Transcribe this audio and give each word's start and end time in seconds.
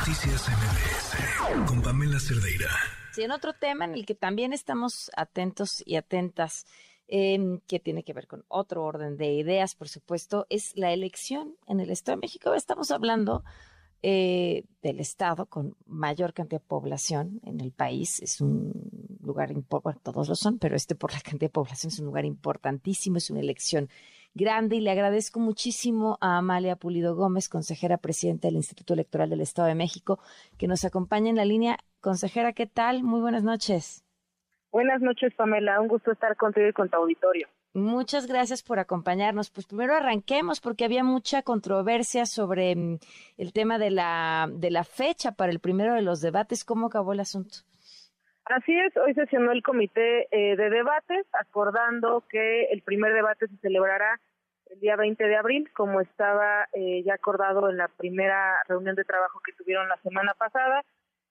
Noticias 0.00 0.48
MBS 0.48 1.66
con 1.68 1.82
Pamela 1.82 2.18
Cerdeira. 2.18 2.70
Sí, 3.12 3.22
en 3.22 3.32
otro 3.32 3.52
tema 3.52 3.84
en 3.84 3.92
el 3.92 4.06
que 4.06 4.14
también 4.14 4.54
estamos 4.54 5.10
atentos 5.14 5.82
y 5.84 5.96
atentas, 5.96 6.64
em, 7.06 7.60
que 7.68 7.80
tiene 7.80 8.02
que 8.02 8.14
ver 8.14 8.26
con 8.26 8.42
otro 8.48 8.82
orden 8.84 9.18
de 9.18 9.34
ideas, 9.34 9.74
por 9.74 9.90
supuesto, 9.90 10.46
es 10.48 10.72
la 10.74 10.94
elección 10.94 11.54
en 11.66 11.80
el 11.80 11.90
Estado 11.90 12.16
de 12.16 12.22
México. 12.22 12.54
Estamos 12.54 12.90
hablando 12.90 13.44
eh, 14.02 14.64
del 14.82 15.00
estado 15.00 15.44
con 15.44 15.76
mayor 15.84 16.32
cantidad 16.32 16.62
de 16.62 16.66
población 16.66 17.38
en 17.44 17.60
el 17.60 17.70
país. 17.70 18.20
Es 18.20 18.40
un 18.40 18.72
lugar 19.20 19.50
importante, 19.50 20.00
todos 20.02 20.30
lo 20.30 20.34
son, 20.34 20.58
pero 20.58 20.76
este 20.76 20.94
por 20.94 21.12
la 21.12 21.20
cantidad 21.20 21.50
de 21.50 21.52
población 21.52 21.92
es 21.92 21.98
un 21.98 22.06
lugar 22.06 22.24
importantísimo, 22.24 23.18
es 23.18 23.28
una 23.28 23.40
elección 23.40 23.90
grande 24.34 24.76
y 24.76 24.80
le 24.80 24.90
agradezco 24.90 25.40
muchísimo 25.40 26.18
a 26.20 26.38
Amalia 26.38 26.76
Pulido 26.76 27.14
Gómez, 27.14 27.48
consejera 27.48 27.98
presidenta 27.98 28.48
del 28.48 28.56
Instituto 28.56 28.94
Electoral 28.94 29.30
del 29.30 29.40
Estado 29.40 29.68
de 29.68 29.74
México, 29.74 30.18
que 30.58 30.68
nos 30.68 30.84
acompaña 30.84 31.30
en 31.30 31.36
la 31.36 31.44
línea. 31.44 31.78
Consejera, 32.00 32.52
¿qué 32.52 32.66
tal? 32.66 33.02
Muy 33.02 33.20
buenas 33.20 33.42
noches. 33.42 34.04
Buenas 34.72 35.00
noches, 35.00 35.34
Pamela. 35.34 35.80
Un 35.80 35.88
gusto 35.88 36.12
estar 36.12 36.36
contigo 36.36 36.68
y 36.68 36.72
con 36.72 36.88
tu 36.88 36.96
auditorio. 36.96 37.48
Muchas 37.72 38.26
gracias 38.26 38.62
por 38.62 38.80
acompañarnos. 38.80 39.50
Pues 39.50 39.66
primero 39.66 39.94
arranquemos 39.94 40.60
porque 40.60 40.84
había 40.84 41.04
mucha 41.04 41.42
controversia 41.42 42.26
sobre 42.26 42.74
mm, 42.74 42.98
el 43.36 43.52
tema 43.52 43.78
de 43.78 43.90
la, 43.90 44.48
de 44.52 44.70
la 44.70 44.84
fecha 44.84 45.32
para 45.32 45.52
el 45.52 45.60
primero 45.60 45.94
de 45.94 46.02
los 46.02 46.20
debates. 46.20 46.64
¿Cómo 46.64 46.86
acabó 46.86 47.12
el 47.12 47.20
asunto? 47.20 47.58
Así 48.50 48.76
es, 48.76 48.96
hoy 48.96 49.14
sesionó 49.14 49.52
el 49.52 49.62
comité 49.62 50.26
eh, 50.32 50.56
de 50.56 50.70
debates 50.70 51.24
acordando 51.32 52.24
que 52.28 52.64
el 52.72 52.82
primer 52.82 53.14
debate 53.14 53.46
se 53.46 53.56
celebrará 53.58 54.20
el 54.70 54.80
día 54.80 54.96
20 54.96 55.22
de 55.22 55.36
abril, 55.36 55.70
como 55.72 56.00
estaba 56.00 56.66
eh, 56.72 57.04
ya 57.04 57.14
acordado 57.14 57.70
en 57.70 57.76
la 57.76 57.86
primera 57.86 58.56
reunión 58.66 58.96
de 58.96 59.04
trabajo 59.04 59.40
que 59.44 59.52
tuvieron 59.52 59.88
la 59.88 59.98
semana 59.98 60.34
pasada. 60.34 60.82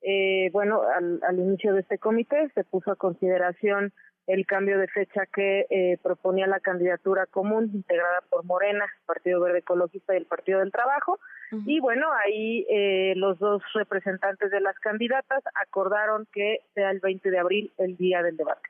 Eh, 0.01 0.49
bueno, 0.53 0.81
al, 0.95 1.19
al 1.27 1.39
inicio 1.39 1.73
de 1.73 1.81
este 1.81 1.97
comité 1.97 2.49
se 2.55 2.63
puso 2.63 2.89
a 2.89 2.95
consideración 2.95 3.91
el 4.29 4.45
cambio 4.45 4.77
de 4.77 4.87
fecha 4.87 5.25
que 5.25 5.65
eh, 5.71 5.97
proponía 6.03 6.45
la 6.45 6.59
candidatura 6.59 7.25
común 7.25 7.71
integrada 7.73 8.21
por 8.29 8.45
Morena, 8.45 8.85
Partido 9.07 9.41
Verde 9.41 9.59
Ecologista 9.59 10.13
y 10.13 10.17
el 10.17 10.27
Partido 10.27 10.59
del 10.59 10.71
Trabajo. 10.71 11.19
Y 11.65 11.79
bueno, 11.79 12.05
ahí 12.13 12.63
eh, 12.69 13.13
los 13.15 13.39
dos 13.39 13.63
representantes 13.73 14.51
de 14.51 14.61
las 14.61 14.77
candidatas 14.77 15.41
acordaron 15.65 16.27
que 16.31 16.59
sea 16.75 16.91
el 16.91 16.99
20 16.99 17.31
de 17.31 17.39
abril 17.39 17.73
el 17.79 17.97
día 17.97 18.21
del 18.21 18.37
debate. 18.37 18.69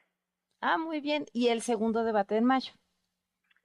Ah, 0.62 0.78
muy 0.78 1.02
bien. 1.02 1.26
¿Y 1.34 1.50
el 1.50 1.60
segundo 1.60 2.06
debate 2.06 2.38
en 2.38 2.46
mayo? 2.46 2.72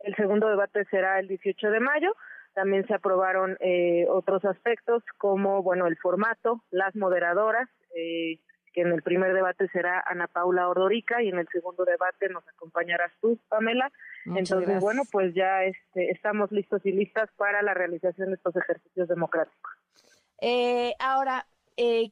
El 0.01 0.17
segundo 0.17 0.48
debate 0.48 0.84
será 0.86 1.20
el 1.20 1.29
18 1.29 1.70
de 1.70 1.79
mayo. 1.79 2.17
También 2.55 2.84
se 2.89 2.95
aprobaron 2.95 3.56
eh, 3.61 4.06
otros 4.08 4.45
aspectos 4.45 5.05
como, 5.17 5.62
bueno, 5.62 5.86
el 5.86 5.97
formato, 5.97 6.64
las 6.73 6.97
moderadoras, 6.97 7.69
eh, 7.95 8.41
que 8.75 8.83
en 8.83 8.92
el 8.92 9.03
primer 9.03 9.33
debate 9.33 9.69
será 9.69 10.03
Ana 10.06 10.27
Paula 10.27 10.69
Ordorica 10.69 11.22
y 11.22 11.28
en 11.28 11.39
el 11.39 11.48
segundo 11.48 11.84
debate 11.84 12.28
nos 12.28 12.47
acompañarás 12.48 13.12
tú, 13.20 13.39
Pamela. 13.48 13.91
Entonces, 14.27 14.80
bueno, 14.80 15.03
pues 15.11 15.33
ya 15.34 15.64
este, 15.64 16.11
estamos 16.11 16.50
listos 16.50 16.84
y 16.84 16.92
listas 16.92 17.30
para 17.36 17.62
la 17.62 17.72
realización 17.72 18.28
de 18.30 18.34
estos 18.34 18.56
ejercicios 18.56 19.08
democráticos. 19.08 19.72
Eh, 20.41 20.95
ahora, 20.98 21.47
eh, 21.77 22.11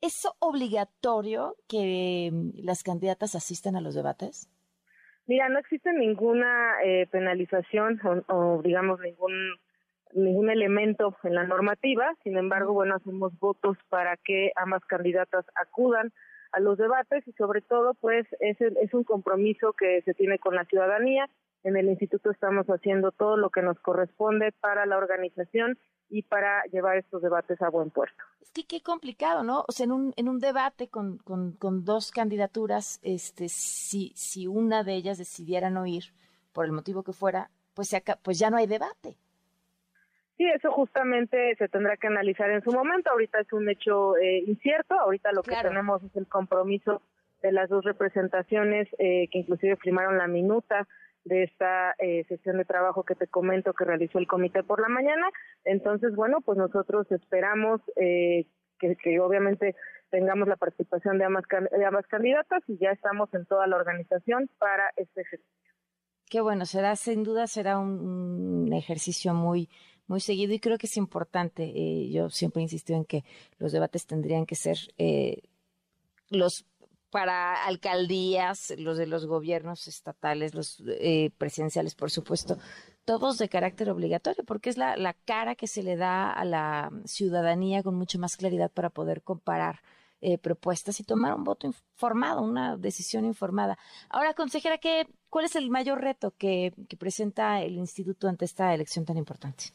¿es 0.00 0.26
obligatorio 0.38 1.56
que 1.68 2.30
mm, 2.32 2.64
las 2.64 2.82
candidatas 2.82 3.34
asistan 3.34 3.74
a 3.76 3.80
los 3.80 3.94
debates? 3.94 4.48
Mira, 5.26 5.48
no 5.48 5.58
existe 5.58 5.92
ninguna 5.92 6.82
eh, 6.84 7.06
penalización 7.10 8.00
o, 8.28 8.62
digamos, 8.62 9.00
ningún 9.00 9.32
ningún 10.14 10.50
elemento 10.50 11.16
en 11.22 11.34
la 11.34 11.44
normativa, 11.44 12.14
sin 12.22 12.36
embargo, 12.36 12.72
bueno, 12.72 12.96
hacemos 12.96 13.38
votos 13.38 13.76
para 13.88 14.16
que 14.16 14.52
ambas 14.56 14.84
candidatas 14.84 15.44
acudan 15.54 16.12
a 16.52 16.60
los 16.60 16.78
debates 16.78 17.26
y 17.26 17.32
sobre 17.32 17.60
todo, 17.60 17.94
pues, 17.94 18.26
es, 18.40 18.58
un 18.92 19.04
compromiso 19.04 19.72
que 19.72 20.02
se 20.02 20.14
tiene 20.14 20.38
con 20.38 20.54
la 20.54 20.64
ciudadanía. 20.64 21.28
En 21.62 21.76
el 21.76 21.88
instituto 21.88 22.30
estamos 22.30 22.66
haciendo 22.66 23.12
todo 23.12 23.36
lo 23.36 23.50
que 23.50 23.62
nos 23.62 23.78
corresponde 23.80 24.52
para 24.60 24.86
la 24.86 24.96
organización 24.96 25.78
y 26.08 26.22
para 26.22 26.64
llevar 26.64 26.96
estos 26.96 27.22
debates 27.22 27.60
a 27.62 27.68
buen 27.68 27.90
puerto. 27.90 28.16
Es 28.40 28.50
que 28.50 28.66
qué 28.66 28.82
complicado, 28.82 29.44
¿no? 29.44 29.64
O 29.68 29.72
sea, 29.72 29.84
en 29.84 29.92
un, 29.92 30.12
en 30.16 30.28
un 30.28 30.40
debate 30.40 30.88
con, 30.88 31.20
dos 31.84 32.10
candidaturas, 32.10 32.98
este, 33.02 33.48
si, 33.48 34.46
una 34.48 34.82
de 34.82 34.94
ellas 34.94 35.18
decidiera 35.18 35.70
no 35.70 35.86
ir, 35.86 36.04
por 36.52 36.64
el 36.64 36.72
motivo 36.72 37.04
que 37.04 37.12
fuera, 37.12 37.50
pues, 37.74 37.88
se 37.88 38.02
pues 38.22 38.38
ya 38.38 38.50
no 38.50 38.56
hay 38.56 38.66
debate. 38.66 39.16
Sí, 40.40 40.46
eso 40.48 40.72
justamente 40.72 41.54
se 41.56 41.68
tendrá 41.68 41.98
que 41.98 42.06
analizar 42.06 42.48
en 42.50 42.62
su 42.62 42.72
momento. 42.72 43.10
Ahorita 43.10 43.40
es 43.40 43.52
un 43.52 43.68
hecho 43.68 44.16
eh, 44.16 44.38
incierto. 44.46 44.98
Ahorita 44.98 45.32
lo 45.32 45.42
que 45.42 45.54
tenemos 45.54 46.02
es 46.02 46.16
el 46.16 46.26
compromiso 46.26 47.02
de 47.42 47.52
las 47.52 47.68
dos 47.68 47.84
representaciones 47.84 48.88
eh, 48.98 49.28
que 49.30 49.40
inclusive 49.40 49.76
firmaron 49.76 50.16
la 50.16 50.28
minuta 50.28 50.88
de 51.24 51.42
esta 51.42 51.94
eh, 51.98 52.24
sesión 52.26 52.56
de 52.56 52.64
trabajo 52.64 53.02
que 53.02 53.16
te 53.16 53.26
comento 53.26 53.74
que 53.74 53.84
realizó 53.84 54.16
el 54.16 54.26
comité 54.26 54.62
por 54.62 54.80
la 54.80 54.88
mañana. 54.88 55.28
Entonces, 55.66 56.16
bueno, 56.16 56.40
pues 56.40 56.56
nosotros 56.56 57.06
esperamos 57.12 57.82
que, 57.94 58.46
que, 58.78 59.20
obviamente 59.20 59.76
tengamos 60.08 60.48
la 60.48 60.56
participación 60.56 61.18
de 61.18 61.26
ambas, 61.26 61.44
de 61.70 61.84
ambas 61.84 62.06
candidatas 62.06 62.62
y 62.66 62.78
ya 62.78 62.92
estamos 62.92 63.28
en 63.34 63.44
toda 63.44 63.66
la 63.66 63.76
organización 63.76 64.48
para 64.58 64.90
este 64.96 65.20
ejercicio. 65.20 65.74
Qué 66.30 66.40
bueno, 66.40 66.64
será 66.64 66.96
sin 66.96 67.24
duda 67.24 67.46
será 67.46 67.78
un 67.78 68.72
ejercicio 68.72 69.34
muy 69.34 69.68
muy 70.10 70.20
seguido 70.20 70.52
y 70.52 70.58
creo 70.58 70.76
que 70.76 70.88
es 70.88 70.96
importante. 70.96 71.62
Eh, 71.64 72.10
yo 72.10 72.28
siempre 72.30 72.60
insisto 72.60 72.92
en 72.92 73.04
que 73.04 73.24
los 73.58 73.70
debates 73.70 74.06
tendrían 74.06 74.44
que 74.44 74.56
ser 74.56 74.76
eh, 74.98 75.42
los 76.28 76.66
para 77.10 77.64
alcaldías, 77.64 78.72
los 78.78 78.96
de 78.98 79.06
los 79.06 79.26
gobiernos 79.26 79.88
estatales, 79.88 80.54
los 80.54 80.82
eh, 80.86 81.30
presidenciales, 81.38 81.94
por 81.94 82.10
supuesto, 82.10 82.56
todos 83.04 83.38
de 83.38 83.48
carácter 83.48 83.90
obligatorio, 83.90 84.44
porque 84.44 84.70
es 84.70 84.76
la, 84.76 84.96
la 84.96 85.14
cara 85.14 85.56
que 85.56 85.66
se 85.66 85.82
le 85.82 85.96
da 85.96 86.30
a 86.30 86.44
la 86.44 86.90
ciudadanía 87.04 87.82
con 87.82 87.96
mucha 87.96 88.18
más 88.18 88.36
claridad 88.36 88.70
para 88.70 88.90
poder 88.90 89.22
comparar 89.22 89.80
eh, 90.20 90.38
propuestas 90.38 91.00
y 91.00 91.04
tomar 91.04 91.34
un 91.34 91.44
voto 91.44 91.66
informado, 91.66 92.42
una 92.42 92.76
decisión 92.76 93.24
informada. 93.24 93.76
Ahora, 94.08 94.34
consejera, 94.34 94.78
¿qué, 94.78 95.08
¿cuál 95.30 95.46
es 95.46 95.56
el 95.56 95.70
mayor 95.70 96.00
reto 96.00 96.32
que 96.36 96.72
presenta 96.98 97.60
el 97.62 97.76
instituto 97.76 98.28
ante 98.28 98.44
esta 98.44 98.72
elección 98.72 99.04
tan 99.04 99.16
importante? 99.16 99.72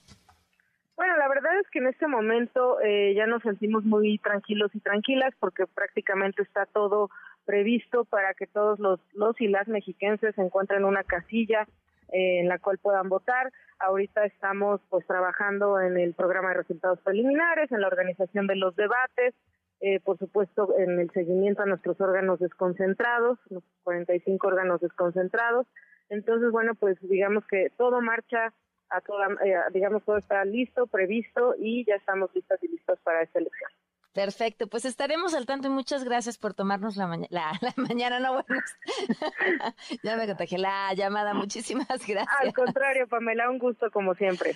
Bueno, 0.96 1.18
la 1.18 1.28
verdad 1.28 1.60
es 1.60 1.70
que 1.70 1.80
en 1.80 1.88
este 1.88 2.08
momento 2.08 2.80
eh, 2.82 3.14
ya 3.16 3.28
nos 3.28 3.44
sentimos 3.44 3.84
muy 3.84 4.18
tranquilos 4.20 4.74
y 4.74 4.80
tranquilas 4.80 5.34
porque 5.40 5.68
prácticamente 5.68 6.42
está 6.42 6.66
todo 6.66 7.10
previsto 7.46 8.06
para 8.06 8.34
que 8.34 8.48
todos 8.48 8.80
los, 8.80 9.02
los 9.14 9.40
y 9.42 9.50
las 9.50 9.68
mexiquenses 9.68 10.34
se 10.36 10.42
encuentren 10.42 10.86
una 10.86 11.04
casilla 11.04 11.68
eh, 12.14 12.40
en 12.40 12.48
la 12.48 12.60
cual 12.60 12.78
puedan 12.78 13.10
votar. 13.10 13.52
Ahorita 13.80 14.26
estamos 14.26 14.80
pues 14.90 15.06
trabajando 15.06 15.82
en 15.82 15.98
el 15.98 16.14
programa 16.14 16.50
de 16.50 16.58
resultados 16.58 17.02
preliminares, 17.02 17.72
en 17.74 17.82
la 17.82 17.88
organización 17.88 18.48
de 18.48 18.56
los 18.56 18.74
debates, 18.78 19.36
eh, 19.82 20.00
por 20.00 20.18
supuesto 20.18 20.74
en 20.78 21.00
el 21.00 21.12
seguimiento 21.12 21.62
a 21.62 21.66
nuestros 21.66 22.00
órganos 22.00 22.40
desconcentrados, 22.40 23.38
los 23.50 23.64
45 23.84 24.48
órganos 24.48 24.80
desconcentrados. 24.80 25.68
Entonces, 26.08 26.52
bueno, 26.52 26.74
pues 26.76 26.98
digamos 27.02 27.46
que 27.48 27.70
todo 27.78 28.00
marcha 28.02 28.54
a 28.96 29.02
toda, 29.02 29.28
eh, 29.44 29.56
digamos, 29.74 30.04
todo 30.04 30.18
está 30.18 30.44
listo, 30.46 30.88
previsto 30.88 31.56
y 31.58 31.86
ya 31.86 31.96
estamos 31.96 32.34
listas 32.34 32.62
y 32.64 32.68
listos 32.68 33.00
para 33.04 33.22
esta 33.24 33.40
elección. 33.40 33.70
Perfecto, 34.14 34.68
pues 34.68 34.86
estaremos 34.86 35.34
al 35.34 35.46
tanto 35.46 35.68
y 35.68 35.72
muchas 35.72 36.06
gracias 36.06 36.38
por 36.38 36.54
tomarnos 36.54 36.96
la, 36.96 37.08
la, 37.30 37.74
mañana, 37.76 38.20
no 38.22 38.34
bueno, 38.34 38.48
ya 40.04 40.16
me 40.16 40.26
contagié 40.26 40.58
la 40.58 40.94
llamada, 40.94 41.34
muchísimas 41.34 41.88
gracias. 41.88 42.28
Al 42.40 42.54
contrario, 42.54 43.08
Pamela, 43.08 43.50
un 43.50 43.60
gusto 43.60 43.92
como 43.92 44.16
siempre. 44.16 44.56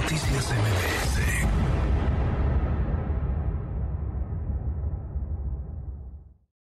Noticias 0.00 0.52